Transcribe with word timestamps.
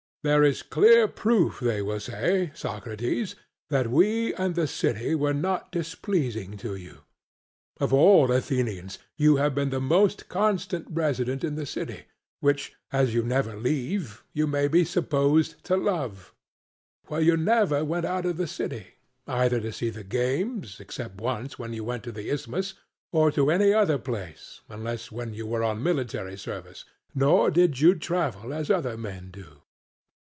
'There 0.23 0.43
is 0.43 0.61
clear 0.61 1.07
proof,' 1.07 1.59
they 1.59 1.81
will 1.81 1.99
say, 1.99 2.51
'Socrates, 2.53 3.35
that 3.71 3.89
we 3.89 4.35
and 4.35 4.53
the 4.53 4.67
city 4.67 5.15
were 5.15 5.33
not 5.33 5.71
displeasing 5.71 6.57
to 6.57 6.75
you. 6.75 6.99
Of 7.79 7.91
all 7.91 8.31
Athenians 8.31 8.99
you 9.17 9.37
have 9.37 9.55
been 9.55 9.71
the 9.71 9.81
most 9.81 10.29
constant 10.29 10.85
resident 10.91 11.43
in 11.43 11.55
the 11.55 11.65
city, 11.65 12.03
which, 12.39 12.75
as 12.93 13.15
you 13.15 13.23
never 13.23 13.55
leave, 13.57 14.23
you 14.31 14.45
may 14.45 14.67
be 14.67 14.85
supposed 14.85 15.63
to 15.63 15.75
love 15.75 16.35
(compare 17.07 17.17
Phaedr.). 17.21 17.25
For 17.25 17.25
you 17.25 17.37
never 17.43 17.83
went 17.83 18.05
out 18.05 18.27
of 18.27 18.37
the 18.37 18.45
city 18.45 18.97
either 19.25 19.59
to 19.59 19.73
see 19.73 19.89
the 19.89 20.03
games, 20.03 20.79
except 20.79 21.19
once 21.19 21.57
when 21.57 21.73
you 21.73 21.83
went 21.83 22.03
to 22.03 22.11
the 22.11 22.29
Isthmus, 22.29 22.75
or 23.11 23.31
to 23.31 23.49
any 23.49 23.73
other 23.73 23.97
place 23.97 24.61
unless 24.69 25.11
when 25.11 25.33
you 25.33 25.47
were 25.47 25.63
on 25.63 25.81
military 25.81 26.37
service; 26.37 26.85
nor 27.15 27.49
did 27.49 27.79
you 27.79 27.95
travel 27.95 28.53
as 28.53 28.69
other 28.69 28.95
men 28.95 29.31
do. 29.31 29.63